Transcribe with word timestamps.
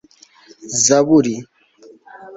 zaburi 0.83 1.35